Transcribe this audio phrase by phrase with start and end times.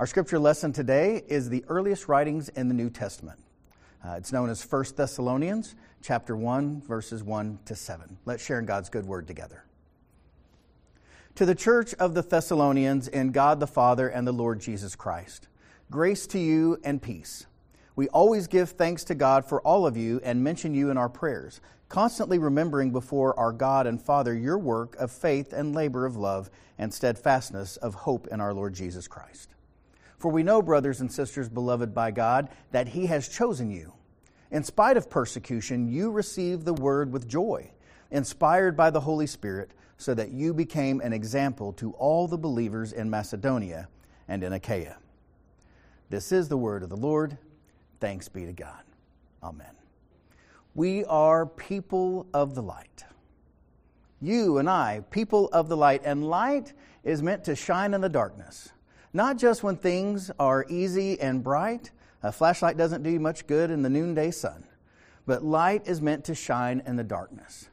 [0.00, 3.38] Our scripture lesson today is the earliest writings in the New Testament.
[4.02, 8.16] Uh, it's known as 1 Thessalonians, chapter 1, verses 1 to 7.
[8.24, 9.62] Let's share in God's good word together.
[11.34, 15.48] To the church of the Thessalonians in God the Father and the Lord Jesus Christ,
[15.90, 17.44] grace to you and peace.
[17.94, 21.10] We always give thanks to God for all of you and mention you in our
[21.10, 21.60] prayers,
[21.90, 26.48] constantly remembering before our God and Father your work of faith and labor of love
[26.78, 29.50] and steadfastness of hope in our Lord Jesus Christ.
[30.20, 33.94] For we know, brothers and sisters, beloved by God, that He has chosen you.
[34.50, 37.70] In spite of persecution, you received the word with joy,
[38.10, 42.92] inspired by the Holy Spirit, so that you became an example to all the believers
[42.92, 43.88] in Macedonia
[44.28, 44.98] and in Achaia.
[46.10, 47.38] This is the word of the Lord.
[47.98, 48.82] Thanks be to God.
[49.42, 49.72] Amen.
[50.74, 53.04] We are people of the light.
[54.20, 58.08] You and I, people of the light, and light is meant to shine in the
[58.10, 58.70] darkness.
[59.12, 61.90] Not just when things are easy and bright.
[62.22, 64.64] A flashlight doesn't do much good in the noonday sun.
[65.26, 67.68] But light is meant to shine in the darkness.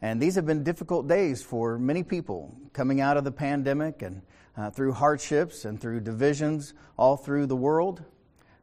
[0.00, 4.22] And these have been difficult days for many people coming out of the pandemic and
[4.56, 8.02] uh, through hardships and through divisions all through the world.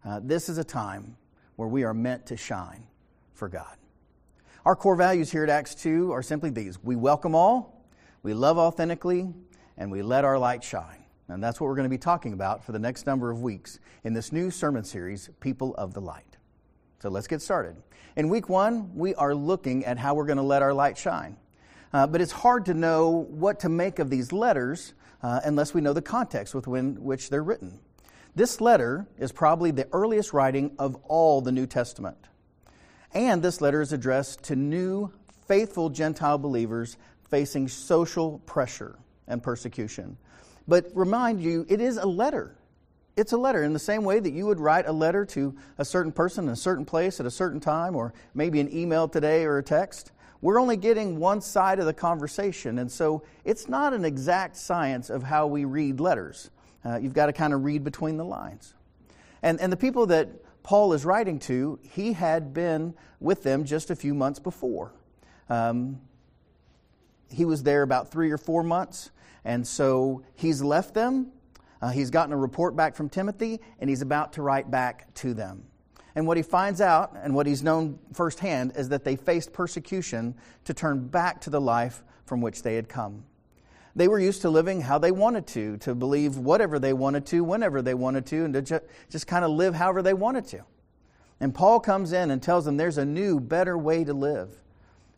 [0.06, 1.16] Uh, this is a time
[1.56, 2.86] where we are meant to shine
[3.34, 3.78] for God.
[4.66, 7.86] Our core values here at Acts 2 are simply these we welcome all,
[8.22, 9.34] we love authentically,
[9.78, 10.99] and we let our light shine.
[11.30, 13.80] And that's what we're going to be talking about for the next number of weeks
[14.04, 16.38] in this new sermon series, People of the Light.
[17.02, 17.76] So let's get started.
[18.16, 21.38] In week one, we are looking at how we're going to let our light shine.
[21.94, 25.82] Uh, but it's hard to know what to make of these letters uh, unless we
[25.82, 27.80] know the context with which they're written.
[28.36, 32.18] This letter is probably the earliest writing of all the New Testament.
[33.14, 35.12] And this letter is addressed to new,
[35.48, 36.98] faithful Gentile believers
[37.30, 40.18] facing social pressure and persecution.
[40.70, 42.56] But remind you, it is a letter.
[43.18, 45.84] It's a letter in the same way that you would write a letter to a
[45.84, 49.46] certain person in a certain place at a certain time, or maybe an email today
[49.46, 50.12] or a text.
[50.42, 55.10] We're only getting one side of the conversation, and so it's not an exact science
[55.10, 56.52] of how we read letters.
[56.86, 58.76] Uh, you've got to kind of read between the lines.
[59.42, 60.30] And, and the people that
[60.62, 64.94] Paul is writing to, he had been with them just a few months before.
[65.50, 66.00] Um,
[67.32, 69.10] he was there about three or four months.
[69.46, 71.32] And so he's left them.
[71.82, 75.34] Uh, he's gotten a report back from Timothy, and he's about to write back to
[75.34, 75.64] them.
[76.16, 80.36] And what he finds out, and what he's known firsthand, is that they faced persecution
[80.66, 83.24] to turn back to the life from which they had come.
[83.96, 87.44] They were used to living how they wanted to, to believe whatever they wanted to,
[87.44, 88.80] whenever they wanted to, and to ju-
[89.10, 90.64] just kind of live however they wanted to.
[91.40, 94.50] And Paul comes in and tells them there's a new, better way to live,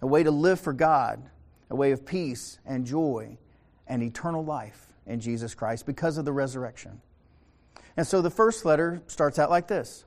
[0.02, 1.22] a way to live for God,
[1.70, 3.38] a way of peace and joy
[3.88, 7.02] and eternal life in Jesus Christ because of the resurrection.
[7.98, 10.06] And so the first letter starts out like this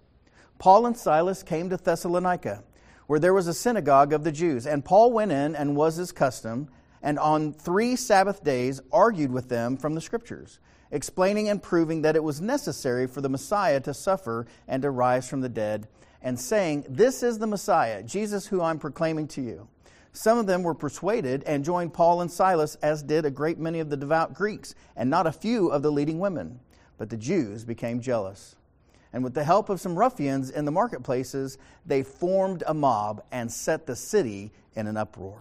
[0.59, 2.63] Paul and Silas came to Thessalonica,
[3.07, 4.67] where there was a synagogue of the Jews.
[4.67, 6.69] And Paul went in and was his custom,
[7.03, 10.59] and on three Sabbath days argued with them from the Scriptures,
[10.91, 15.29] explaining and proving that it was necessary for the Messiah to suffer and to rise
[15.29, 15.89] from the dead,
[16.23, 19.69] and saying, This is the Messiah, Jesus who I'm proclaiming to you.
[20.17, 23.81] Some of them were persuaded and joined Paul and Silas, as did a great many
[23.81, 26.61] of the devout Greeks, and not a few of the leading women.
[26.97, 28.55] But the Jews became jealous.
[29.13, 33.51] And with the help of some ruffians in the marketplaces, they formed a mob and
[33.51, 35.41] set the city in an uproar.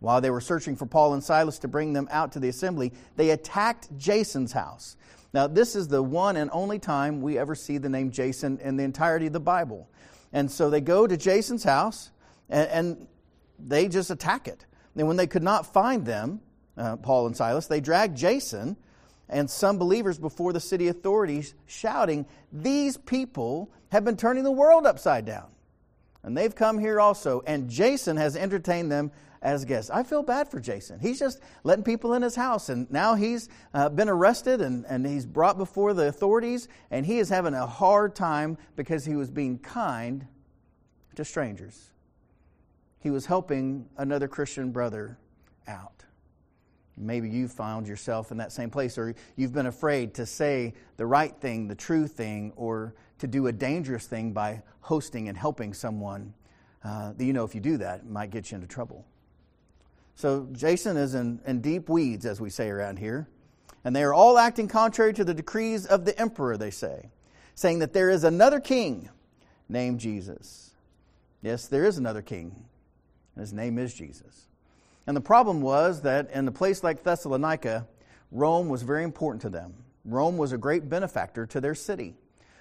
[0.00, 2.92] While they were searching for Paul and Silas to bring them out to the assembly,
[3.14, 4.96] they attacked Jason's house.
[5.32, 8.76] Now, this is the one and only time we ever see the name Jason in
[8.76, 9.88] the entirety of the Bible.
[10.32, 12.10] And so they go to Jason's house,
[12.50, 13.06] and, and
[13.66, 14.66] they just attack it.
[14.96, 16.40] And when they could not find them,
[16.76, 18.76] uh, Paul and Silas, they dragged Jason
[19.28, 24.86] and some believers before the city authorities, shouting, These people have been turning the world
[24.86, 25.46] upside down.
[26.22, 29.90] And they've come here also, and Jason has entertained them as guests.
[29.90, 31.00] I feel bad for Jason.
[31.00, 35.04] He's just letting people in his house, and now he's uh, been arrested and, and
[35.04, 39.30] he's brought before the authorities, and he is having a hard time because he was
[39.30, 40.26] being kind
[41.16, 41.91] to strangers
[43.02, 45.18] he was helping another Christian brother
[45.66, 46.04] out.
[46.96, 51.06] Maybe you found yourself in that same place, or you've been afraid to say the
[51.06, 55.72] right thing, the true thing, or to do a dangerous thing by hosting and helping
[55.74, 56.34] someone
[56.84, 59.04] uh, you know if you do that, it might get you into trouble.
[60.14, 63.28] So Jason is in, in deep weeds, as we say around here,
[63.84, 67.10] and they are all acting contrary to the decrees of the emperor, they say,
[67.54, 69.08] saying that there is another king
[69.68, 70.70] named Jesus.
[71.40, 72.64] Yes, there is another king
[73.38, 74.48] his name is Jesus.
[75.06, 77.86] And the problem was that in a place like Thessalonica,
[78.30, 79.74] Rome was very important to them.
[80.04, 82.14] Rome was a great benefactor to their city.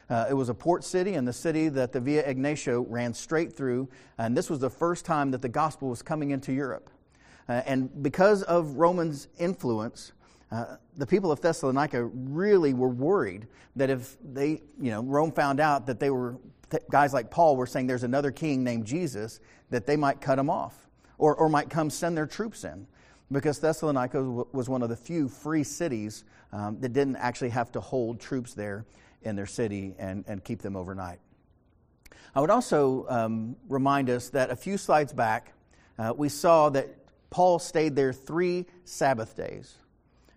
[0.09, 3.53] Uh, it was a port city and the city that the Via Egnatia ran straight
[3.53, 3.87] through,
[4.17, 6.89] and this was the first time that the gospel was coming into Europe.
[7.47, 10.11] Uh, and because of Romans' influence,
[10.51, 13.47] uh, the people of Thessalonica really were worried
[13.77, 16.35] that if they, you know, Rome found out that they were,
[16.89, 19.39] guys like Paul were saying there's another king named Jesus,
[19.69, 20.75] that they might cut him off
[21.17, 22.87] or, or might come send their troops in.
[23.31, 27.79] Because Thessalonica was one of the few free cities um, that didn't actually have to
[27.79, 28.85] hold troops there
[29.21, 31.19] in their city and, and keep them overnight.
[32.35, 35.53] I would also um, remind us that a few slides back,
[35.97, 36.89] uh, we saw that
[37.29, 39.75] Paul stayed there three Sabbath days.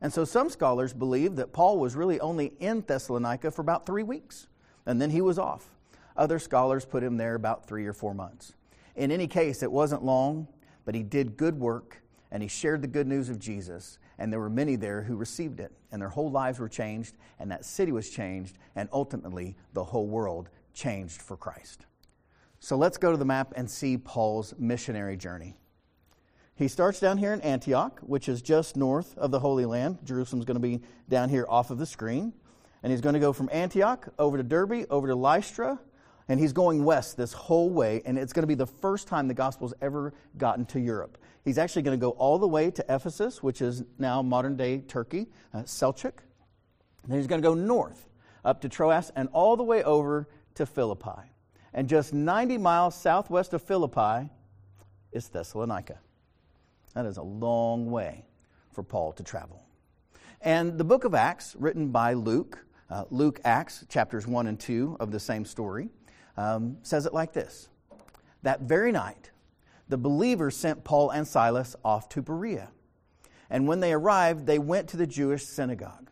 [0.01, 4.03] And so some scholars believe that Paul was really only in Thessalonica for about three
[4.03, 4.47] weeks,
[4.87, 5.74] and then he was off.
[6.17, 8.55] Other scholars put him there about three or four months.
[8.97, 10.49] In any case, it wasn't long,
[10.85, 13.99] but he did good work and he shared the good news of Jesus.
[14.19, 17.51] And there were many there who received it, and their whole lives were changed, and
[17.51, 21.87] that city was changed, and ultimately the whole world changed for Christ.
[22.59, 25.55] So let's go to the map and see Paul's missionary journey.
[26.57, 29.99] He starts down here in Antioch, which is just north of the Holy Land.
[30.05, 32.33] Jerusalem's going to be down here off of the screen.
[32.83, 35.81] And he's going to go from Antioch over to Derbe, over to Lystra,
[36.29, 39.29] and he's going west this whole way, and it's going to be the first time
[39.29, 41.19] the gospel's ever gotten to Europe.
[41.45, 44.79] He's actually going to go all the way to Ephesus, which is now modern day
[44.79, 46.15] Turkey, uh, Selçuk.
[47.07, 48.09] Then he's going to go north
[48.45, 51.31] up to Troas and all the way over to Philippi.
[51.75, 54.31] And just 90 miles southwest of Philippi
[55.13, 55.99] is Thessalonica.
[56.95, 58.25] That is a long way
[58.73, 59.63] for Paul to travel.
[60.41, 64.99] And the book of Acts, written by Luke, uh, Luke Acts, chapters 1 and 2
[65.01, 65.89] of the same story,
[66.37, 67.69] um, says it like this
[68.43, 69.31] That very night,
[69.89, 72.71] the believers sent Paul and Silas off to Berea.
[73.51, 76.11] And when they arrived, they went to the Jewish synagogue.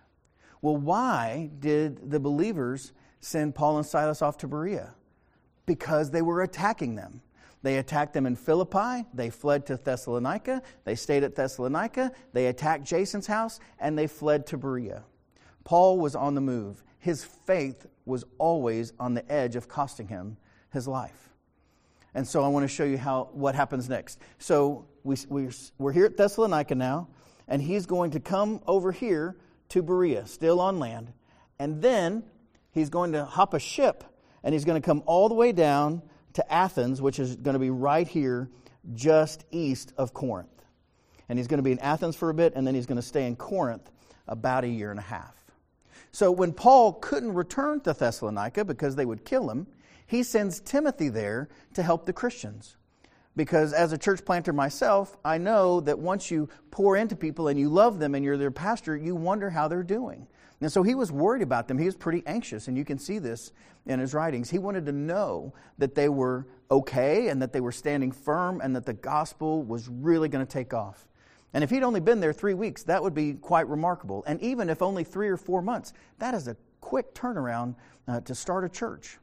[0.60, 4.94] Well, why did the believers send Paul and Silas off to Berea?
[5.66, 7.22] Because they were attacking them.
[7.62, 9.06] They attacked them in Philippi.
[9.14, 10.62] They fled to Thessalonica.
[10.84, 12.12] They stayed at Thessalonica.
[12.32, 15.04] They attacked Jason's house and they fled to Berea.
[15.64, 16.82] Paul was on the move.
[16.98, 20.36] His faith was always on the edge of costing him
[20.72, 21.30] his life.
[22.14, 24.18] And so I want to show you how what happens next.
[24.38, 27.08] So we, we, we're here at Thessalonica now,
[27.48, 29.36] and he's going to come over here
[29.70, 31.12] to Berea, still on land.
[31.58, 32.24] And then
[32.72, 34.04] he's going to hop a ship,
[34.42, 36.02] and he's going to come all the way down
[36.34, 38.50] to Athens, which is going to be right here,
[38.94, 40.48] just east of Corinth.
[41.28, 43.06] And he's going to be in Athens for a bit, and then he's going to
[43.06, 43.90] stay in Corinth
[44.28, 45.41] about a year and a half.
[46.12, 49.66] So when Paul couldn't return to Thessalonica because they would kill him,
[50.06, 52.76] he sends Timothy there to help the Christians.
[53.34, 57.58] Because as a church planter myself, I know that once you pour into people and
[57.58, 60.26] you love them and you're their pastor, you wonder how they're doing.
[60.60, 61.78] And so he was worried about them.
[61.78, 63.52] He was pretty anxious, and you can see this
[63.86, 64.50] in his writings.
[64.50, 68.76] He wanted to know that they were okay and that they were standing firm and
[68.76, 71.08] that the gospel was really going to take off.
[71.54, 74.24] And if he'd only been there three weeks, that would be quite remarkable.
[74.26, 77.74] And even if only three or four months, that is a quick turnaround
[78.08, 79.18] uh, to start a church.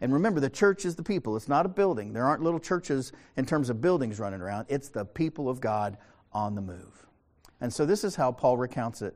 [0.00, 1.36] And remember, the church is the people.
[1.36, 2.12] It's not a building.
[2.12, 4.66] There aren't little churches in terms of buildings running around.
[4.68, 5.96] It's the people of God
[6.32, 7.06] on the move.
[7.60, 9.14] And so this is how Paul recounts it.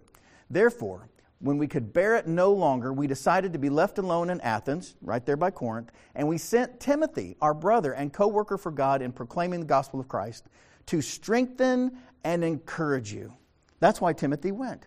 [0.49, 1.09] Therefore,
[1.41, 4.97] when we could bear it no longer, we decided to be left alone in Athens,
[5.03, 9.03] right there by Corinth, and we sent Timothy, our brother and co worker for God
[9.03, 10.47] in proclaiming the gospel of Christ,
[10.87, 13.33] to strengthen and encourage you.
[13.81, 14.87] That's why Timothy went,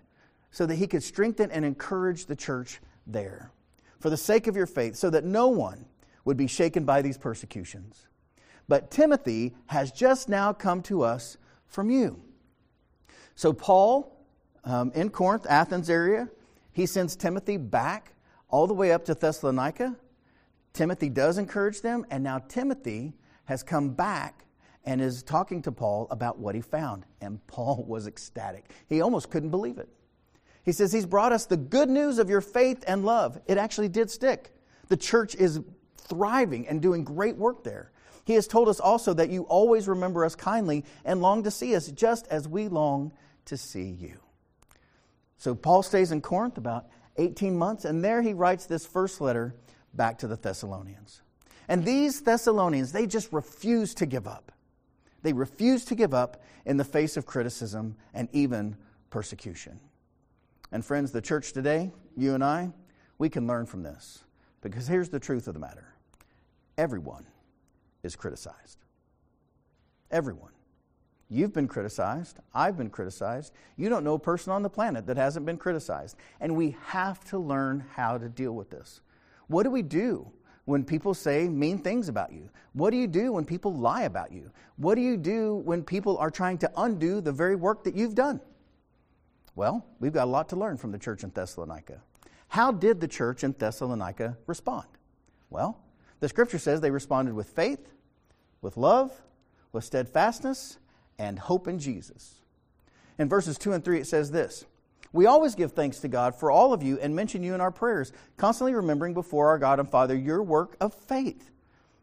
[0.51, 3.51] so that he could strengthen and encourage the church there
[3.99, 5.85] for the sake of your faith, so that no one
[6.25, 8.07] would be shaken by these persecutions.
[8.67, 12.21] But Timothy has just now come to us from you.
[13.35, 14.25] So, Paul,
[14.63, 16.29] um, in Corinth, Athens area,
[16.73, 18.13] he sends Timothy back
[18.49, 19.95] all the way up to Thessalonica.
[20.73, 23.13] Timothy does encourage them, and now Timothy
[23.45, 24.45] has come back
[24.85, 27.05] and is talking to Paul about what he found.
[27.21, 28.65] And Paul was ecstatic.
[28.87, 29.89] He almost couldn't believe it.
[30.63, 33.39] He says, He's brought us the good news of your faith and love.
[33.47, 34.53] It actually did stick.
[34.89, 35.59] The church is
[35.97, 37.91] thriving and doing great work there.
[38.25, 41.75] He has told us also that you always remember us kindly and long to see
[41.75, 43.13] us just as we long
[43.45, 44.19] to see you.
[45.37, 46.85] So Paul stays in Corinth about
[47.17, 49.55] 18 months, and there he writes this first letter
[49.93, 51.21] back to the Thessalonians.
[51.67, 54.51] And these Thessalonians, they just refuse to give up.
[55.23, 58.75] They refuse to give up in the face of criticism and even
[59.09, 59.79] persecution.
[60.71, 62.71] And friends, the church today, you and I,
[63.17, 64.23] we can learn from this.
[64.61, 65.93] Because here's the truth of the matter
[66.77, 67.25] everyone
[68.03, 68.79] is criticized.
[70.09, 70.51] Everyone.
[71.29, 72.39] You've been criticized.
[72.53, 73.53] I've been criticized.
[73.77, 76.17] You don't know a person on the planet that hasn't been criticized.
[76.41, 78.99] And we have to learn how to deal with this.
[79.47, 80.31] What do we do
[80.65, 82.49] when people say mean things about you?
[82.73, 84.51] What do you do when people lie about you?
[84.77, 88.15] What do you do when people are trying to undo the very work that you've
[88.15, 88.39] done?
[89.55, 92.01] Well, we've got a lot to learn from the church in Thessalonica.
[92.47, 94.87] How did the church in Thessalonica respond?
[95.49, 95.79] Well,
[96.19, 97.89] the scripture says they responded with faith,
[98.61, 99.11] with love,
[99.71, 100.77] with steadfastness,
[101.17, 102.41] and hope in Jesus.
[103.17, 104.65] In verses 2 and 3, it says this
[105.13, 107.71] We always give thanks to God for all of you and mention you in our
[107.71, 111.51] prayers, constantly remembering before our God and Father your work of faith.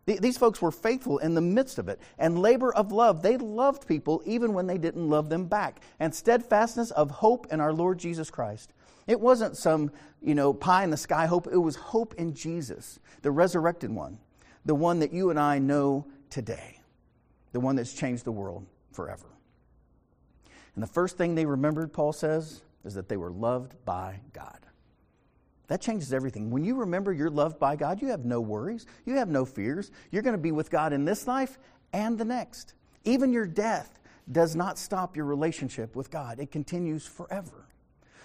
[0.06, 2.00] These folks were faithful in the midst of it.
[2.18, 3.22] And labor of love.
[3.22, 5.82] They loved people even when they didn't love them back.
[6.00, 8.72] And steadfastness of hope in our Lord Jesus Christ.
[9.06, 9.90] It wasn't some,
[10.22, 11.46] you know, pie in the sky hope.
[11.46, 14.18] It was hope in Jesus, the resurrected one,
[14.64, 16.80] the one that you and I know today,
[17.52, 19.26] the one that's changed the world forever.
[20.74, 24.58] And the first thing they remembered, Paul says, is that they were loved by God.
[25.68, 26.50] That changes everything.
[26.50, 29.90] When you remember you're loved by God, you have no worries, you have no fears.
[30.10, 31.58] You're going to be with God in this life
[31.92, 32.74] and the next.
[33.04, 37.66] Even your death does not stop your relationship with God, it continues forever.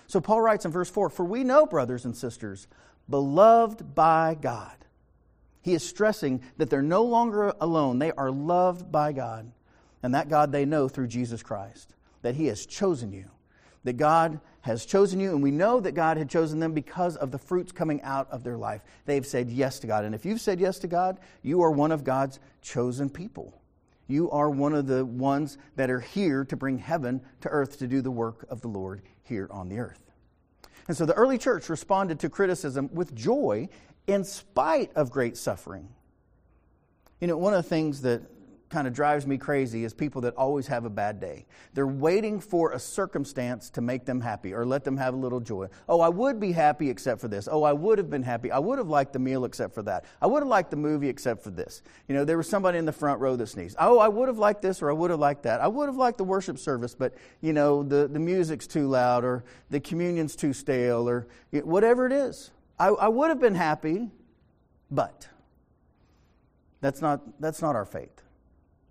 [0.07, 2.67] So Paul writes in verse 4 For we know, brothers and sisters,
[3.09, 4.77] beloved by God.
[5.61, 9.51] He is stressing that they're no longer alone, they are loved by God.
[10.01, 13.31] And that God they know through Jesus Christ, that He has chosen you,
[13.83, 17.31] that God has chosen you, and we know that God had chosen them because of
[17.31, 18.81] the fruits coming out of their life.
[19.05, 20.05] They've said yes to God.
[20.05, 23.61] And if you've said yes to God, you are one of God's chosen people.
[24.07, 27.87] You are one of the ones that are here to bring heaven to earth to
[27.87, 29.99] do the work of the Lord here on the earth.
[30.87, 33.69] And so the early church responded to criticism with joy
[34.07, 35.89] in spite of great suffering.
[37.19, 38.21] You know, one of the things that
[38.73, 41.45] kind of drives me crazy is people that always have a bad day.
[41.75, 45.39] They're waiting for a circumstance to make them happy or let them have a little
[45.39, 45.67] joy.
[45.87, 47.47] Oh, I would be happy except for this.
[47.49, 48.49] Oh, I would have been happy.
[48.49, 50.05] I would have liked the meal except for that.
[50.23, 51.83] I would have liked the movie except for this.
[52.07, 53.77] You know, there was somebody in the front row that sneezed.
[53.79, 55.61] Oh, I would have liked this or I would have liked that.
[55.61, 59.23] I would have liked the worship service, but, you know, the, the music's too loud
[59.23, 62.49] or the communion's too stale or whatever it is.
[62.79, 64.09] I, I would have been happy,
[64.89, 65.27] but
[66.81, 68.23] that's not, that's not our faith.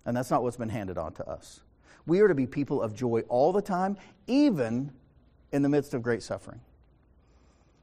[0.05, 1.61] And that's not what's been handed on to us.
[2.05, 4.91] We are to be people of joy all the time, even
[5.51, 6.59] in the midst of great suffering.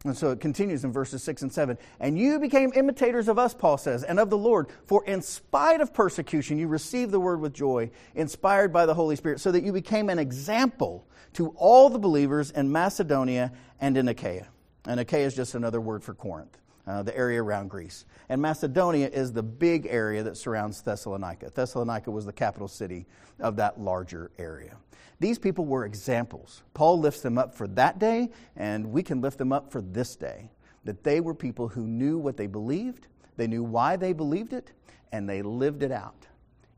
[0.05, 1.77] And so it continues in verses 6 and 7.
[1.99, 4.69] And you became imitators of us, Paul says, and of the Lord.
[4.87, 9.17] For in spite of persecution, you received the word with joy, inspired by the Holy
[9.17, 14.09] Spirit, so that you became an example to all the believers in Macedonia and in
[14.09, 14.49] Achaia.
[14.87, 16.57] And Achaia is just another word for Corinth
[16.87, 18.05] uh, the area around Greece.
[18.29, 21.51] And Macedonia is the big area that surrounds Thessalonica.
[21.51, 23.07] Thessalonica was the capital city
[23.39, 24.77] of that larger area.
[25.21, 26.63] These people were examples.
[26.73, 30.17] Paul lifts them up for that day, and we can lift them up for this
[30.17, 30.51] day.
[30.85, 33.07] That they were people who knew what they believed,
[33.37, 34.73] they knew why they believed it,
[35.13, 36.27] and they lived it out,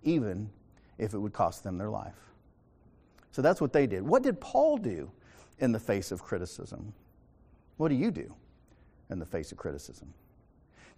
[0.03, 0.51] even
[0.99, 2.17] if it would cost them their life.
[3.31, 4.03] So that's what they did.
[4.03, 5.11] What did Paul do
[5.59, 6.93] in the face of criticism?
[7.77, 8.35] What do you do?
[9.13, 10.13] In the face of criticism.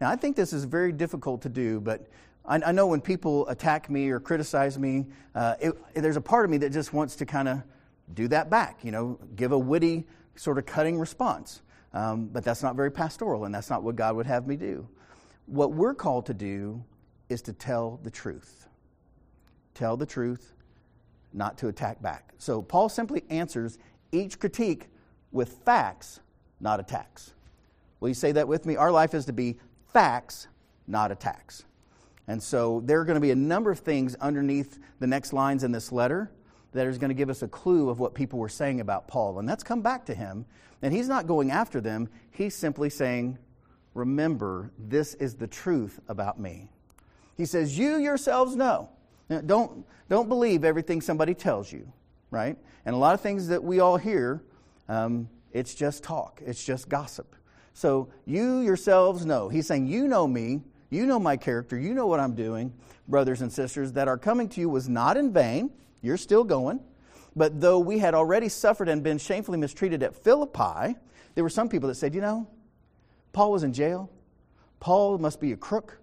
[0.01, 2.07] Now, I think this is very difficult to do, but
[2.45, 6.45] I, I know when people attack me or criticize me, uh, it, there's a part
[6.45, 7.63] of me that just wants to kind of
[8.15, 10.07] do that back, you know, give a witty,
[10.37, 11.63] sort of cutting response.
[11.93, 14.89] Um, but that's not very pastoral, and that's not what God would have me do.
[15.47, 16.83] What we're called to do
[17.29, 18.69] is to tell the truth.
[19.75, 20.55] Tell the truth,
[21.33, 22.33] not to attack back.
[22.39, 23.79] So Paul simply answers
[24.13, 24.89] each critique
[25.31, 26.21] with facts,
[26.61, 27.34] not attacks.
[28.05, 28.77] Will you say that with me?
[28.77, 29.57] Our life is to be
[29.95, 30.49] facts,
[30.87, 31.65] not attacks.
[32.29, 35.65] And so there are going to be a number of things underneath the next lines
[35.65, 36.31] in this letter
[36.73, 39.39] that is going to give us a clue of what people were saying about Paul.
[39.39, 40.45] And that's come back to him.
[40.83, 43.39] And he's not going after them, he's simply saying,
[43.95, 46.69] Remember, this is the truth about me.
[47.39, 48.91] He says, You yourselves know.
[49.31, 51.91] Now, don't, don't believe everything somebody tells you,
[52.31, 52.59] right?
[52.85, 54.43] And a lot of things that we all hear,
[54.91, 57.35] um, it's just talk, it's just gossip.
[57.75, 59.49] So you yourselves know.
[59.49, 62.73] He's saying, You know me, you know my character, you know what I'm doing,
[63.09, 65.71] brothers and sisters, that our coming to you was not in vain.
[66.01, 66.81] You're still going.
[67.37, 70.97] But though we had already suffered and been shamefully mistreated at Philippi,
[71.35, 72.49] there were some people that said, You know,
[73.33, 74.09] Paul was in jail.
[74.79, 75.99] Paul must be a crook.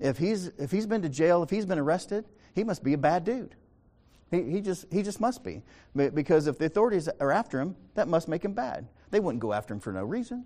[0.00, 2.98] If he's, if he's been to jail, if he's been arrested, he must be a
[2.98, 3.54] bad dude.
[4.30, 5.62] He, he, just, he just must be.
[5.94, 8.88] Because if the authorities are after him, that must make him bad.
[9.10, 10.44] They wouldn't go after him for no reason.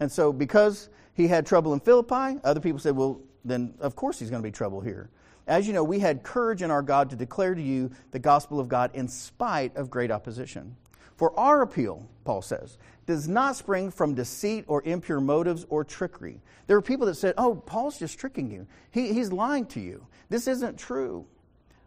[0.00, 4.18] And so, because he had trouble in Philippi, other people said, well, then of course
[4.18, 5.10] he's going to be trouble here.
[5.46, 8.60] As you know, we had courage in our God to declare to you the gospel
[8.60, 10.76] of God in spite of great opposition.
[11.16, 16.40] For our appeal, Paul says, does not spring from deceit or impure motives or trickery.
[16.66, 18.66] There are people that said, oh, Paul's just tricking you.
[18.90, 20.06] He, he's lying to you.
[20.28, 21.26] This isn't true.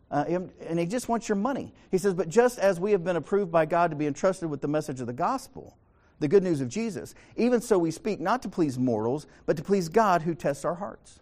[0.09, 0.25] Uh,
[0.67, 1.73] and he just wants your money.
[1.91, 4.59] He says, but just as we have been approved by God to be entrusted with
[4.59, 5.77] the message of the gospel,
[6.21, 9.63] the good news of Jesus, even so we speak not to please mortals, but to
[9.63, 11.19] please God who tests our hearts.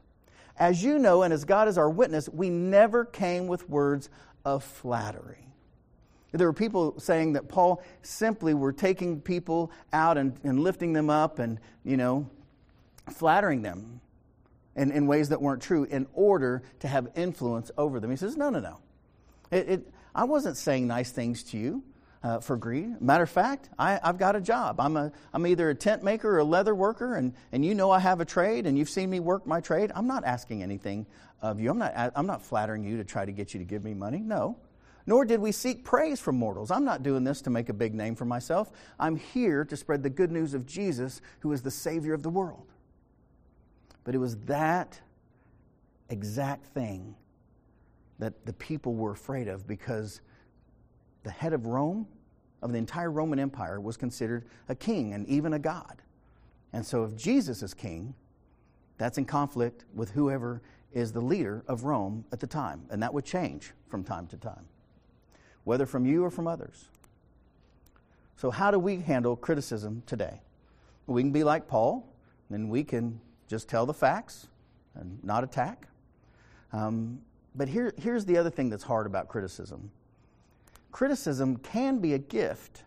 [0.58, 4.10] As you know, and as God is our witness, we never came with words
[4.46, 5.50] of flattery
[6.38, 11.10] there were people saying that Paul simply were taking people out and, and lifting them
[11.10, 12.29] up and, you know,
[13.12, 14.01] flattering them
[14.75, 18.12] in, in ways that weren't true in order to have influence over them.
[18.12, 18.77] He says, no, no, no.
[19.51, 21.84] It, it, I wasn't saying nice things to you
[22.23, 23.01] uh, for greed.
[23.01, 24.79] Matter of fact, I, have got a job.
[24.79, 27.91] I'm, a, I'm either a tent maker or a leather worker, and, and you know
[27.91, 29.91] I have a trade, and you've seen me work my trade.
[29.95, 31.05] I'm not asking anything
[31.41, 31.69] of you.
[31.69, 34.19] I'm not, I'm not flattering you to try to get you to give me money.
[34.19, 34.57] No
[35.09, 36.69] nor did we seek praise from mortals.
[36.69, 38.71] I'm not doing this to make a big name for myself.
[38.99, 42.29] I'm here to spread the good news of Jesus, who is the Savior of the
[42.29, 42.67] world.
[44.03, 45.01] But it was that
[46.09, 47.15] exact thing
[48.19, 50.21] that the people were afraid of because
[51.29, 52.07] the head of Rome,
[52.63, 56.01] of the entire Roman Empire, was considered a king and even a god.
[56.74, 58.15] And so if Jesus is king,
[58.98, 62.81] that's in conflict with whoever is the leader of Rome at the time.
[62.89, 64.65] And that would change from time to time
[65.65, 66.89] whether from you or from others.
[68.38, 70.41] So, how do we handle criticism today?
[71.05, 72.12] We can be like Paul,
[72.50, 74.48] and we can just tell the facts
[74.95, 75.88] and not attack.
[76.74, 77.21] Um,
[77.53, 79.91] but here, here's the other thing that's hard about criticism
[80.91, 82.84] criticism can be a gift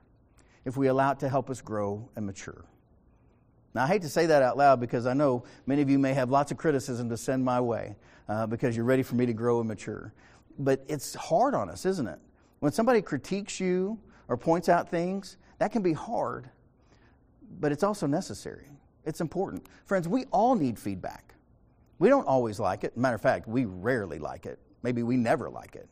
[0.64, 2.64] if we allow it to help us grow and mature.
[3.74, 6.12] Now, I hate to say that out loud because I know many of you may
[6.12, 7.96] have lots of criticism to send my way
[8.28, 10.12] uh, because you're ready for me to grow and mature.
[10.58, 12.18] But it's hard on us, isn't it?
[12.60, 16.50] When somebody critiques you or points out things, that can be hard,
[17.60, 18.66] but it's also necessary.
[19.04, 19.66] It's important.
[19.84, 21.34] Friends, we all need feedback.
[21.98, 22.96] We don't always like it.
[22.96, 24.58] Matter of fact, we rarely like it.
[24.82, 25.88] Maybe we never like it,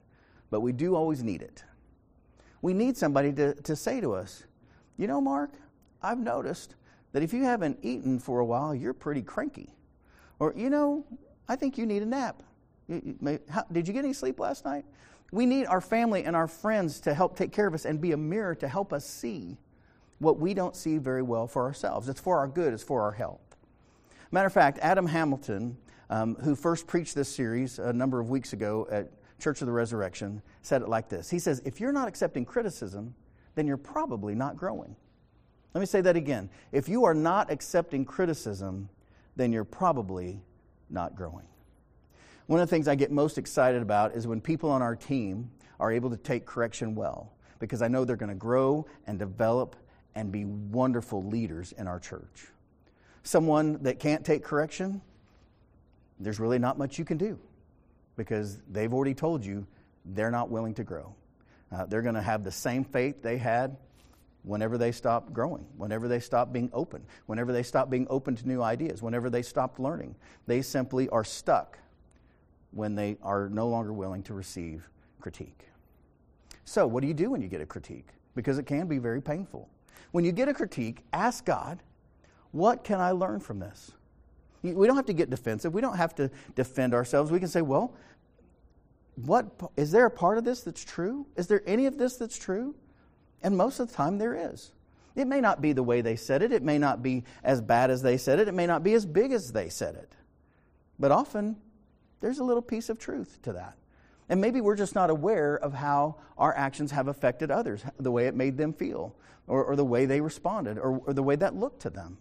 [0.50, 1.64] but we do always need it.
[2.62, 4.44] We need somebody to, to say to us,
[4.96, 5.50] you know, Mark,
[6.02, 6.74] I've noticed
[7.12, 9.70] that if you haven't eaten for a while, you're pretty cranky.
[10.38, 11.04] Or, you know,
[11.48, 12.42] I think you need a nap.
[12.88, 14.84] Did you get any sleep last night?
[15.32, 18.12] We need our family and our friends to help take care of us and be
[18.12, 19.58] a mirror to help us see
[20.18, 22.08] what we don't see very well for ourselves.
[22.08, 23.56] It's for our good, it's for our health.
[24.32, 25.76] Matter of fact, Adam Hamilton,
[26.10, 29.72] um, who first preached this series a number of weeks ago at Church of the
[29.72, 33.14] Resurrection, said it like this He says, If you're not accepting criticism,
[33.54, 34.94] then you're probably not growing.
[35.74, 36.50] Let me say that again.
[36.72, 38.88] If you are not accepting criticism,
[39.36, 40.40] then you're probably
[40.88, 41.46] not growing.
[42.46, 45.50] One of the things I get most excited about is when people on our team
[45.78, 49.76] are able to take correction well, because I know they're going to grow and develop
[50.16, 52.48] and be wonderful leaders in our church.
[53.22, 55.00] Someone that can't take correction,
[56.18, 57.38] there's really not much you can do
[58.20, 59.66] because they've already told you
[60.04, 61.14] they're not willing to grow.
[61.72, 63.78] Uh, they're going to have the same faith they had
[64.42, 68.46] whenever they stop growing, whenever they stop being open, whenever they stop being open to
[68.46, 70.14] new ideas, whenever they stopped learning.
[70.46, 71.78] They simply are stuck
[72.72, 74.86] when they are no longer willing to receive
[75.18, 75.64] critique.
[76.66, 78.08] So, what do you do when you get a critique?
[78.34, 79.66] Because it can be very painful.
[80.10, 81.82] When you get a critique, ask God,
[82.52, 83.92] what can I learn from this?
[84.62, 85.72] We don't have to get defensive.
[85.72, 87.30] We don't have to defend ourselves.
[87.30, 87.94] We can say, well,
[89.16, 89.46] what
[89.76, 91.26] is there a part of this that's true?
[91.36, 92.74] Is there any of this that's true?
[93.42, 94.72] And most of the time there is.
[95.16, 96.52] It may not be the way they said it.
[96.52, 98.48] It may not be as bad as they said it.
[98.48, 100.12] It may not be as big as they said it.
[100.98, 101.56] But often
[102.20, 103.76] there's a little piece of truth to that.
[104.28, 108.28] And maybe we're just not aware of how our actions have affected others, the way
[108.28, 109.16] it made them feel,
[109.48, 112.18] or, or the way they responded, or, or, the way that looked to them.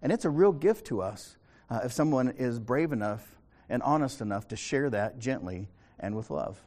[0.00, 1.36] And it's a real gift to us
[1.70, 3.36] uh, if someone is brave enough
[3.68, 5.68] and honest enough to share that gently
[6.00, 6.60] and with love.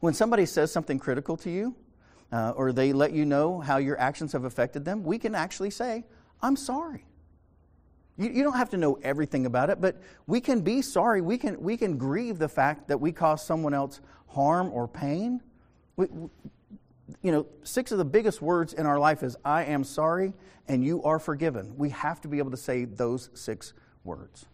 [0.00, 1.74] When somebody says something critical to you,
[2.30, 5.70] uh, or they let you know how your actions have affected them, we can actually
[5.70, 6.04] say,
[6.42, 7.04] I'm sorry.
[8.16, 11.20] You, you don't have to know everything about it, but we can be sorry.
[11.20, 15.40] We can, we can grieve the fact that we caused someone else harm or pain.
[15.96, 16.06] We,
[17.22, 20.34] you know, six of the biggest words in our life is, I am sorry
[20.68, 21.74] and you are forgiven.
[21.76, 23.72] We have to be able to say those six
[24.04, 24.46] words.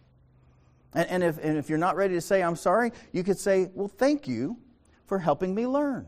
[0.95, 3.69] And, and, if, and if you're not ready to say, I'm sorry, you could say,
[3.73, 4.57] Well, thank you
[5.05, 6.07] for helping me learn.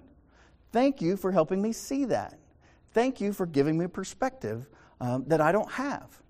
[0.71, 2.39] Thank you for helping me see that.
[2.93, 4.67] Thank you for giving me perspective
[4.99, 6.21] um, that I don't have.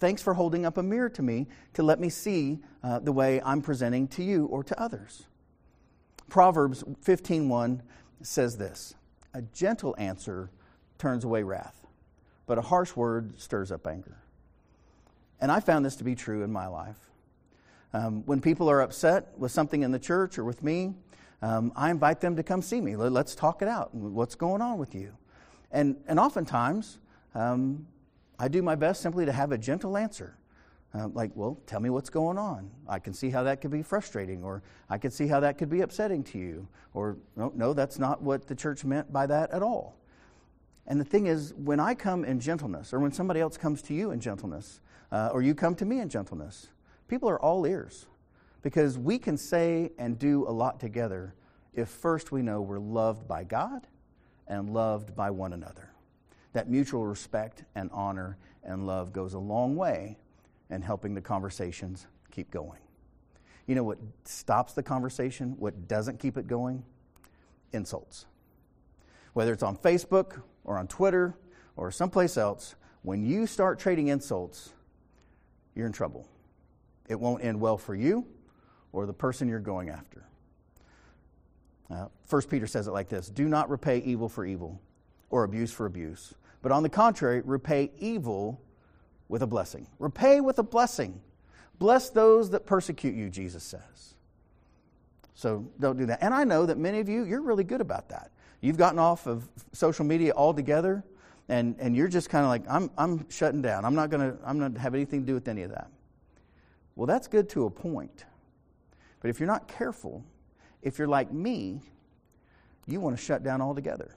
[0.00, 3.40] Thanks for holding up a mirror to me to let me see uh, the way
[3.44, 5.24] I'm presenting to you or to others.
[6.28, 7.80] Proverbs 15:1
[8.22, 8.94] says this:
[9.34, 10.50] A gentle answer
[10.98, 11.86] turns away wrath,
[12.46, 14.18] but a harsh word stirs up anger.
[15.40, 17.07] And I found this to be true in my life.
[17.92, 20.94] Um, when people are upset with something in the church or with me,
[21.40, 22.96] um, I invite them to come see me.
[22.96, 23.94] Let's talk it out.
[23.94, 25.16] What's going on with you?
[25.70, 26.98] And, and oftentimes,
[27.34, 27.86] um,
[28.38, 30.34] I do my best simply to have a gentle answer.
[30.94, 32.70] Uh, like, well, tell me what's going on.
[32.88, 35.68] I can see how that could be frustrating, or I can see how that could
[35.68, 36.66] be upsetting to you.
[36.94, 39.96] Or, no, no, that's not what the church meant by that at all.
[40.86, 43.94] And the thing is, when I come in gentleness, or when somebody else comes to
[43.94, 44.80] you in gentleness,
[45.12, 46.68] uh, or you come to me in gentleness,
[47.08, 48.06] people are all ears.
[48.62, 51.34] Because we can say and do a lot together
[51.74, 53.86] if first we know we're loved by God
[54.46, 55.90] and loved by one another.
[56.52, 60.18] That mutual respect and honor and love goes a long way
[60.70, 62.80] in helping the conversations keep going.
[63.66, 66.84] You know what stops the conversation, what doesn't keep it going?
[67.72, 68.26] Insults.
[69.34, 71.34] Whether it's on Facebook or on Twitter
[71.76, 74.72] or someplace else, when you start trading insults,
[75.74, 76.26] you're in trouble.
[77.08, 78.26] It won't end well for you
[78.92, 80.24] or the person you're going after.
[81.90, 84.80] Uh, First Peter says it like this Do not repay evil for evil
[85.30, 88.60] or abuse for abuse, but on the contrary, repay evil
[89.28, 89.86] with a blessing.
[89.98, 91.20] Repay with a blessing.
[91.78, 94.14] Bless those that persecute you, Jesus says.
[95.34, 96.18] So don't do that.
[96.22, 98.32] And I know that many of you, you're really good about that.
[98.60, 101.04] You've gotten off of social media altogether,
[101.48, 103.84] and, and you're just kind of like, I'm, I'm shutting down.
[103.84, 105.90] I'm not going to I'm not have anything to do with any of that.
[106.98, 108.24] Well, that's good to a point.
[109.20, 110.24] But if you're not careful,
[110.82, 111.80] if you're like me,
[112.88, 114.16] you want to shut down altogether.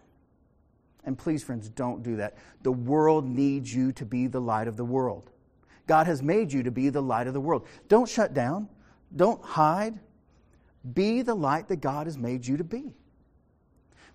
[1.03, 2.37] And please, friends, don't do that.
[2.63, 5.29] The world needs you to be the light of the world.
[5.85, 7.67] God has made you to be the light of the world.
[7.87, 8.67] Don't shut down,
[9.15, 9.99] don't hide.
[10.95, 12.95] Be the light that God has made you to be.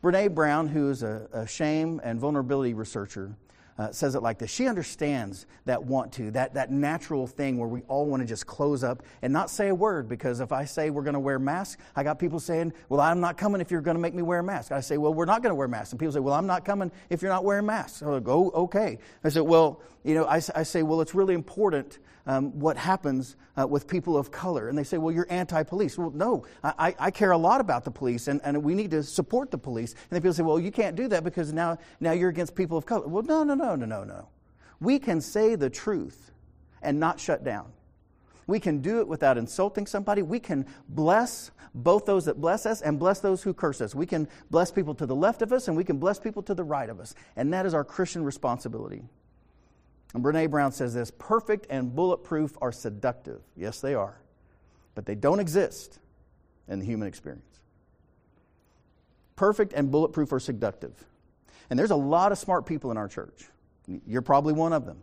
[0.03, 3.37] Brene Brown, who is a, a shame and vulnerability researcher,
[3.79, 7.69] uh, says it like this She understands that want to, that, that natural thing where
[7.69, 10.65] we all want to just close up and not say a word because if I
[10.65, 13.71] say we're going to wear masks, I got people saying, Well, I'm not coming if
[13.71, 14.73] you're going to make me wear a mask.
[14.73, 15.93] I say, Well, we're not going to wear masks.
[15.93, 18.03] And people say, Well, I'm not coming if you're not wearing masks.
[18.03, 18.99] I go, oh, okay.
[19.25, 23.37] I said, Well, you know, I, I say, Well, it's really important um, what happens
[23.57, 24.69] uh, with people of color.
[24.69, 25.97] And they say, well, you're anti police.
[25.97, 29.03] Well, no, I, I, care a lot about the police and, and we need to
[29.03, 29.93] support the police.
[29.93, 32.77] And then people say, well, you can't do that because now, now you're against people
[32.77, 33.07] of color.
[33.07, 34.05] Well, no, no, no, no, no, no.
[34.05, 34.29] no.
[34.81, 36.31] We can say the truth
[36.83, 37.73] and not shut down.
[38.47, 40.23] We can do it without insulting somebody.
[40.23, 43.95] We can bless both those that bless us and bless those who curse us.
[43.95, 46.55] We can bless people to the left of us and we can bless people to
[46.55, 47.15] the right of us.
[47.35, 49.03] And that is our Christian responsibility.
[50.15, 53.41] And Brene Brown says this perfect and bulletproof are seductive.
[53.57, 54.21] Yes, they are.
[54.95, 55.99] But they don't exist
[56.69, 57.45] in the human experience.
[59.35, 60.95] Perfect and bulletproof are seductive.
[61.69, 63.49] And there's a lot of smart people in our church.
[64.07, 64.99] You're probably one of them.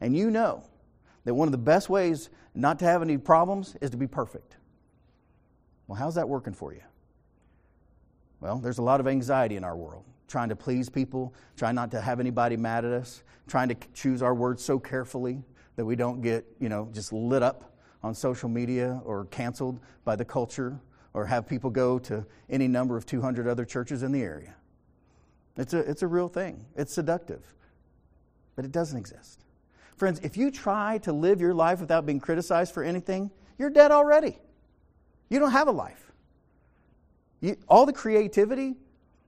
[0.00, 0.64] And you know
[1.24, 4.56] that one of the best ways not to have any problems is to be perfect.
[5.86, 6.82] Well, how's that working for you?
[8.40, 11.90] Well, there's a lot of anxiety in our world trying to please people, trying not
[11.92, 15.42] to have anybody mad at us, trying to choose our words so carefully
[15.76, 20.16] that we don't get, you know, just lit up on social media or canceled by
[20.16, 20.80] the culture
[21.12, 24.54] or have people go to any number of 200 other churches in the area.
[25.56, 26.64] It's a, it's a real thing.
[26.74, 27.54] It's seductive,
[28.56, 29.44] but it doesn't exist.
[29.96, 33.90] Friends, if you try to live your life without being criticized for anything, you're dead
[33.90, 34.38] already.
[35.28, 36.12] You don't have a life.
[37.40, 38.76] You, all the creativity,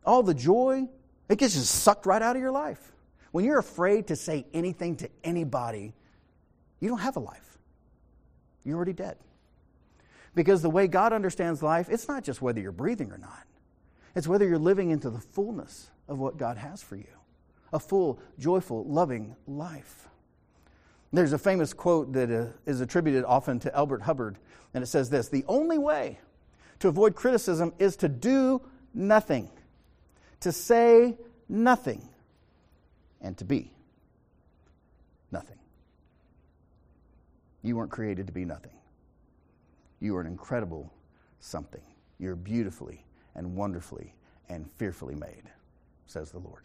[0.04, 0.88] all the joy,
[1.28, 2.80] it gets just sucked right out of your life.
[3.30, 5.94] When you're afraid to say anything to anybody,
[6.80, 7.58] you don't have a life.
[8.64, 9.16] You're already dead.
[10.34, 13.44] Because the way God understands life, it's not just whether you're breathing or not,
[14.14, 17.15] it's whether you're living into the fullness of what God has for you
[17.72, 20.08] a full, joyful, loving life.
[21.12, 24.38] There's a famous quote that uh, attributed often to Elbert Hubbard,
[24.74, 26.18] and it says this The only way
[26.80, 28.60] to avoid criticism is to do
[28.92, 29.50] nothing
[30.40, 31.16] to say
[31.48, 32.08] nothing
[33.20, 33.72] and to be
[35.30, 35.58] nothing.
[37.62, 38.72] You weren't created to be nothing.
[40.00, 40.92] You are an incredible
[41.40, 41.82] something.
[42.18, 44.14] You're beautifully and wonderfully
[44.48, 45.50] and fearfully made,
[46.06, 46.62] says the Lord.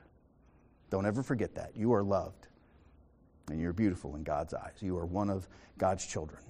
[0.91, 1.71] Don't ever forget that.
[1.75, 2.47] You are loved
[3.49, 4.73] and you're beautiful in God's eyes.
[4.79, 5.47] You are one of
[5.79, 6.43] God's children.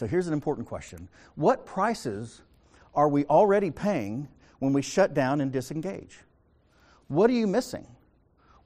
[0.00, 2.42] So here's an important question What prices
[2.96, 4.26] are we already paying
[4.58, 6.18] when we shut down and disengage?
[7.06, 7.86] What are you missing?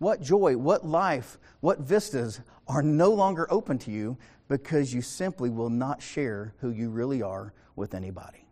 [0.03, 5.49] what joy, what life, what vistas are no longer open to you because you simply
[5.49, 8.45] will not share who you really are with anybody.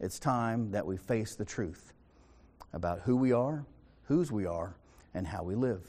[0.00, 1.92] It's time that we face the truth
[2.72, 3.64] about who we are,
[4.08, 4.74] whose we are,
[5.14, 5.82] and how we live.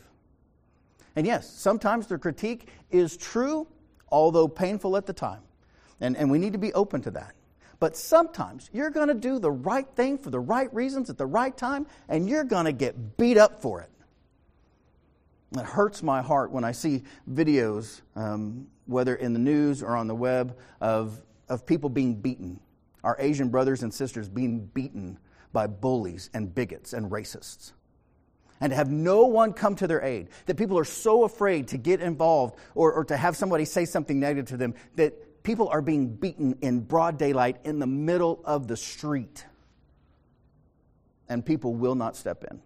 [1.16, 3.68] And yes, sometimes the critique is true,
[4.10, 5.42] although painful at the time.
[6.02, 7.34] And, and we need to be open to that.
[7.80, 11.26] But sometimes you're going to do the right thing for the right reasons at the
[11.26, 13.90] right time, and you're going to get beat up for it.
[15.58, 20.08] It hurts my heart when I see videos, um, whether in the news or on
[20.08, 22.60] the web, of, of people being beaten,
[23.04, 25.18] our Asian brothers and sisters being beaten
[25.54, 27.72] by bullies and bigots and racists.
[28.62, 31.78] And to have no one come to their aid, that people are so afraid to
[31.78, 35.82] get involved or, or to have somebody say something negative to them that people are
[35.82, 39.46] being beaten in broad daylight in the middle of the street.
[41.30, 42.62] And people will not step in.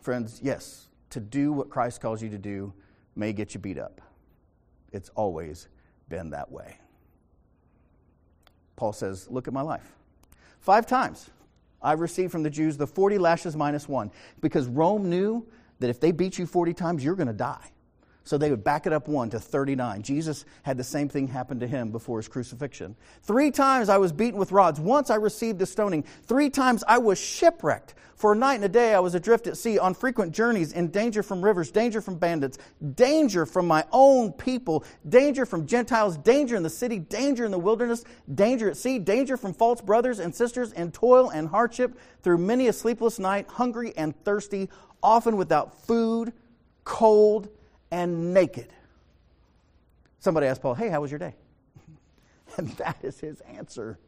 [0.00, 2.72] Friends, yes, to do what Christ calls you to do
[3.14, 4.00] may get you beat up.
[4.92, 5.68] It's always
[6.08, 6.78] been that way.
[8.76, 9.92] Paul says, Look at my life.
[10.60, 11.28] Five times
[11.82, 15.46] I've received from the Jews the 40 lashes minus one because Rome knew
[15.78, 17.70] that if they beat you 40 times, you're going to die.
[18.24, 20.02] So they would back it up one to 39.
[20.02, 22.94] Jesus had the same thing happen to him before his crucifixion.
[23.22, 24.78] Three times I was beaten with rods.
[24.78, 26.04] Once I received a stoning.
[26.24, 27.94] Three times I was shipwrecked.
[28.20, 30.88] For a night and a day I was adrift at sea on frequent journeys, in
[30.88, 32.58] danger from rivers, danger from bandits,
[32.94, 37.58] danger from my own people, danger from Gentiles, danger in the city, danger in the
[37.58, 38.04] wilderness,
[38.34, 42.68] danger at sea, danger from false brothers and sisters, in toil and hardship, through many
[42.68, 44.68] a sleepless night, hungry and thirsty,
[45.02, 46.34] often without food,
[46.84, 47.48] cold,
[47.90, 48.68] and naked.
[50.18, 51.34] Somebody asked Paul, Hey, how was your day?
[52.56, 53.98] And that is his answer.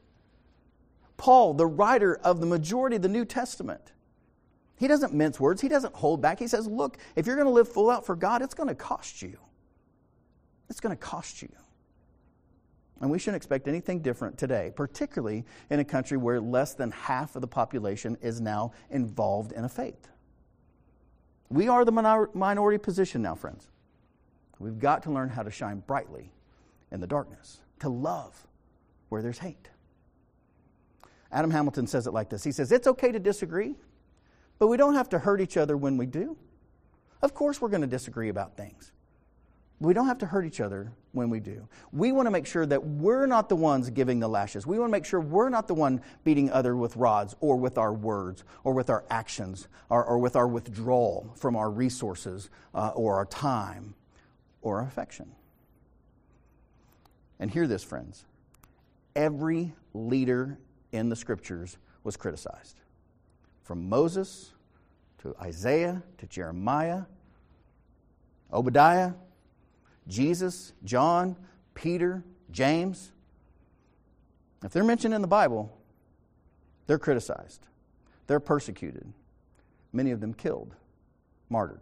[1.16, 3.92] Paul, the writer of the majority of the New Testament,
[4.76, 6.40] he doesn't mince words, he doesn't hold back.
[6.40, 8.74] He says, Look, if you're going to live full out for God, it's going to
[8.74, 9.38] cost you.
[10.68, 11.48] It's going to cost you.
[13.00, 17.36] And we shouldn't expect anything different today, particularly in a country where less than half
[17.36, 20.08] of the population is now involved in a faith.
[21.48, 21.92] We are the
[22.32, 23.68] minority position now, friends.
[24.62, 26.30] We've got to learn how to shine brightly
[26.92, 28.46] in the darkness, to love
[29.08, 29.68] where there's hate.
[31.32, 33.74] Adam Hamilton says it like this He says, It's okay to disagree,
[34.60, 36.36] but we don't have to hurt each other when we do.
[37.22, 38.92] Of course, we're going to disagree about things.
[39.80, 41.66] We don't have to hurt each other when we do.
[41.92, 44.64] We want to make sure that we're not the ones giving the lashes.
[44.64, 47.78] We want to make sure we're not the one beating other with rods or with
[47.78, 52.92] our words or with our actions or, or with our withdrawal from our resources uh,
[52.94, 53.96] or our time
[54.62, 55.32] or affection.
[57.38, 58.24] And hear this, friends.
[59.14, 60.58] Every leader
[60.92, 62.80] in the scriptures was criticized.
[63.64, 64.52] From Moses
[65.18, 67.02] to Isaiah to Jeremiah,
[68.52, 69.12] Obadiah,
[70.08, 71.36] Jesus, John,
[71.74, 73.12] Peter, James,
[74.64, 75.76] if they're mentioned in the Bible,
[76.86, 77.66] they're criticized,
[78.26, 79.12] they're persecuted,
[79.92, 80.74] many of them killed,
[81.48, 81.80] martyred.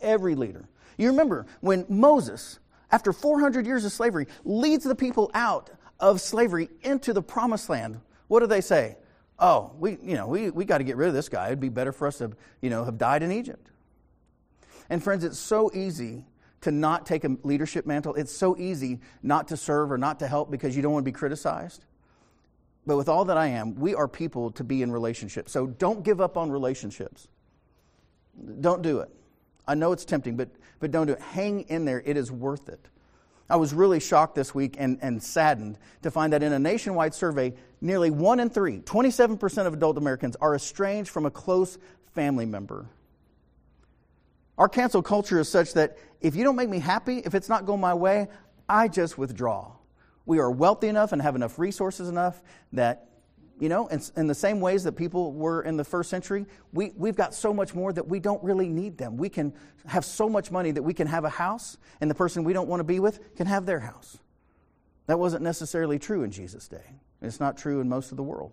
[0.00, 0.68] Every leader.
[0.96, 2.58] You remember when Moses,
[2.90, 8.00] after 400 years of slavery, leads the people out of slavery into the promised land.
[8.28, 8.96] What do they say?
[9.38, 11.46] Oh, we, you know, we, we got to get rid of this guy.
[11.46, 13.70] It'd be better for us to, you know, have died in Egypt.
[14.90, 16.26] And friends, it's so easy
[16.62, 18.14] to not take a leadership mantle.
[18.14, 21.10] It's so easy not to serve or not to help because you don't want to
[21.10, 21.84] be criticized.
[22.86, 25.52] But with all that I am, we are people to be in relationships.
[25.52, 27.28] So don't give up on relationships.
[28.60, 29.10] Don't do it.
[29.66, 30.48] I know it's tempting, but,
[30.80, 31.20] but don't do it.
[31.20, 32.02] Hang in there.
[32.04, 32.88] It is worth it.
[33.48, 37.14] I was really shocked this week and, and saddened to find that in a nationwide
[37.14, 41.76] survey, nearly one in three, 27% of adult Americans, are estranged from a close
[42.14, 42.86] family member.
[44.56, 47.66] Our cancel culture is such that if you don't make me happy, if it's not
[47.66, 48.28] going my way,
[48.68, 49.72] I just withdraw.
[50.24, 52.40] We are wealthy enough and have enough resources enough
[52.72, 53.08] that,
[53.62, 56.90] you know, in, in, the same ways that people were in the first century, we,
[56.96, 59.16] we've got so much more that we don't really need them.
[59.16, 59.52] We can
[59.86, 62.66] have so much money that we can have a house, and the person we don't
[62.66, 64.18] want to be with can have their house.
[65.06, 66.96] That wasn't necessarily true in Jesus' day.
[67.22, 68.50] It's not true in most of the world.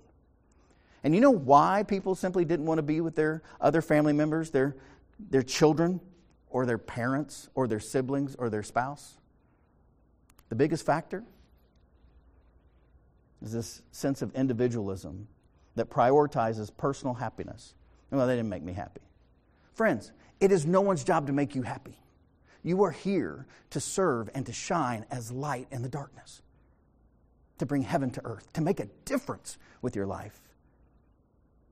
[1.04, 4.52] And you know why people simply didn't want to be with their other family members,
[4.52, 4.76] their,
[5.32, 6.02] their children
[6.52, 9.16] or their parents or their siblings or their spouse.
[10.50, 11.24] The biggest factor
[13.42, 15.28] is this sense of individualism
[15.76, 17.74] that prioritizes personal happiness.
[18.12, 19.02] Well, they didn't make me happy.
[19.74, 21.98] Friends, it is no one's job to make you happy.
[22.64, 26.42] You are here to serve and to shine as light in the darkness,
[27.60, 30.38] to bring heaven to earth, to make a difference with your life,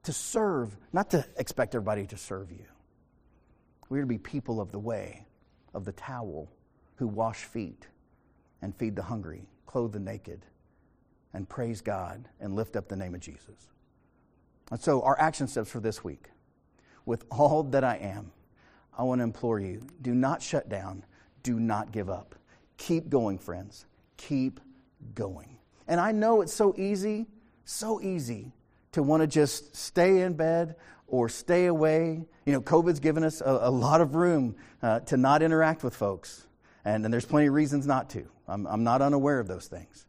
[0.03, 2.65] to serve, not to expect everybody to serve you.
[3.89, 5.25] We're to be people of the way,
[5.73, 6.49] of the towel,
[6.95, 7.87] who wash feet
[8.61, 10.45] and feed the hungry, clothe the naked,
[11.33, 13.69] and praise God and lift up the name of Jesus.
[14.71, 16.29] And so, our action steps for this week
[17.05, 18.31] with all that I am,
[18.97, 21.05] I want to implore you do not shut down,
[21.43, 22.35] do not give up.
[22.77, 23.85] Keep going, friends.
[24.17, 24.59] Keep
[25.15, 25.57] going.
[25.87, 27.27] And I know it's so easy,
[27.63, 28.51] so easy
[28.91, 30.75] to want to just stay in bed
[31.07, 32.25] or stay away.
[32.45, 35.95] You know, COVID's given us a, a lot of room uh, to not interact with
[35.95, 36.45] folks,
[36.83, 38.25] and, and, there's plenty of reasons not to.
[38.47, 40.06] I'm, I'm not unaware of those things.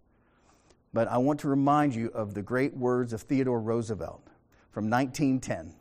[0.92, 4.26] But I want to remind you of the great words of Theodore Roosevelt
[4.70, 5.74] from 1910.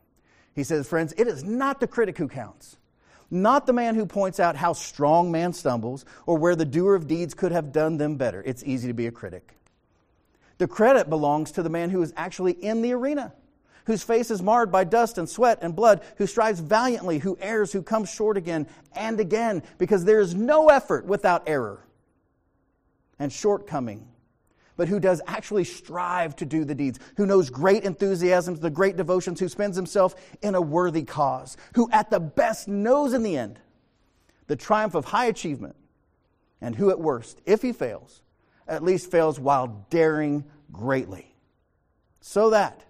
[0.53, 2.77] He says, Friends, it is not the critic who counts,
[3.29, 7.07] not the man who points out how strong man stumbles or where the doer of
[7.07, 8.41] deeds could have done them better.
[8.45, 9.53] It's easy to be a critic.
[10.57, 13.33] The credit belongs to the man who is actually in the arena,
[13.85, 17.71] whose face is marred by dust and sweat and blood, who strives valiantly, who errs,
[17.71, 21.85] who comes short again and again, because there is no effort without error
[23.19, 24.07] and shortcoming
[24.77, 28.95] but who does actually strive to do the deeds, who knows great enthusiasms, the great
[28.95, 33.35] devotions, who spends himself in a worthy cause, who at the best knows in the
[33.35, 33.59] end
[34.45, 35.75] the triumph of high achievement,
[36.61, 38.21] and who at worst, if he fails,
[38.67, 41.35] at least fails while daring greatly,
[42.21, 42.85] so that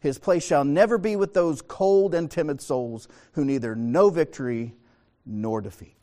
[0.00, 4.74] his place shall never be with those cold and timid souls who neither know victory
[5.24, 5.94] nor defeat.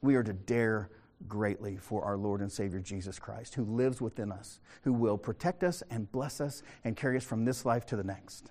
[0.00, 0.90] We are to dare
[1.28, 5.64] greatly for our Lord and Savior Jesus Christ, who lives within us, who will protect
[5.64, 8.50] us and bless us and carry us from this life to the next.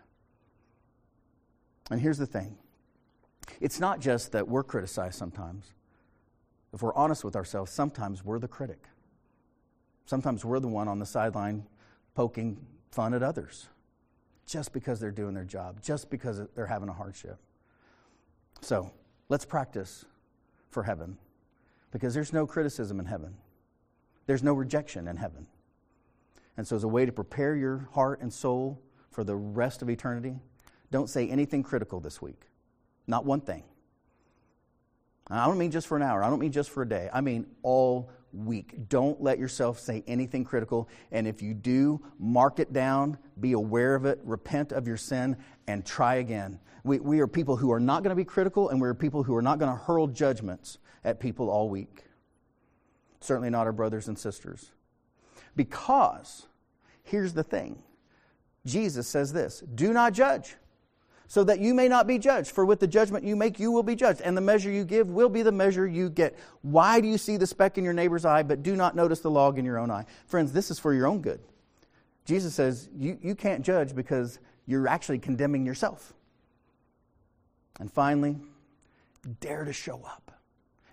[1.89, 2.57] And here's the thing
[3.59, 5.73] it's not just that we're criticized sometimes.
[6.73, 8.85] If we're honest with ourselves, sometimes we're the critic.
[10.05, 11.67] Sometimes we're the one on the sideline
[12.15, 12.57] poking
[12.91, 13.67] fun at others
[14.45, 17.37] just because they're doing their job, just because they're having a hardship.
[18.61, 18.91] So
[19.29, 20.05] let's practice
[20.69, 21.17] for heaven
[21.91, 23.35] because there's no criticism in heaven,
[24.25, 25.47] there's no rejection in heaven.
[26.57, 29.89] And so, as a way to prepare your heart and soul for the rest of
[29.89, 30.35] eternity,
[30.91, 32.41] don't say anything critical this week.
[33.07, 33.63] Not one thing.
[35.29, 36.23] I don't mean just for an hour.
[36.23, 37.09] I don't mean just for a day.
[37.13, 38.89] I mean all week.
[38.89, 40.89] Don't let yourself say anything critical.
[41.11, 45.37] And if you do, mark it down, be aware of it, repent of your sin,
[45.67, 46.59] and try again.
[46.83, 49.35] We, we are people who are not going to be critical, and we're people who
[49.35, 52.05] are not going to hurl judgments at people all week.
[53.19, 54.71] Certainly not our brothers and sisters.
[55.55, 56.47] Because,
[57.03, 57.81] here's the thing
[58.65, 60.55] Jesus says this do not judge,
[61.27, 62.51] so that you may not be judged.
[62.51, 65.09] For with the judgment you make, you will be judged, and the measure you give
[65.09, 66.37] will be the measure you get.
[66.61, 69.31] Why do you see the speck in your neighbor's eye, but do not notice the
[69.31, 70.05] log in your own eye?
[70.25, 71.41] Friends, this is for your own good.
[72.25, 76.13] Jesus says you, you can't judge because you're actually condemning yourself.
[77.79, 78.37] And finally,
[79.39, 80.30] dare to show up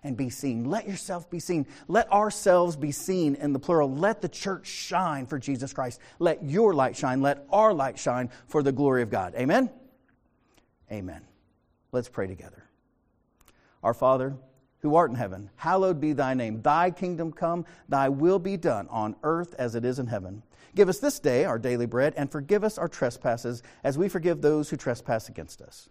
[0.02, 0.64] and be seen.
[0.64, 1.66] Let yourself be seen.
[1.86, 3.90] Let ourselves be seen in the plural.
[3.90, 6.00] Let the church shine for Jesus Christ.
[6.18, 7.22] Let your light shine.
[7.22, 9.34] Let our light shine for the glory of God.
[9.34, 9.70] Amen?
[10.90, 11.22] Amen.
[11.92, 12.64] Let's pray together.
[13.82, 14.36] Our Father,
[14.80, 16.62] who art in heaven, hallowed be thy name.
[16.62, 20.42] Thy kingdom come, thy will be done on earth as it is in heaven.
[20.74, 24.40] Give us this day our daily bread, and forgive us our trespasses as we forgive
[24.40, 25.90] those who trespass against us